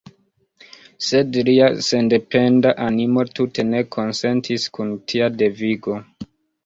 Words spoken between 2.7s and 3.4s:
animo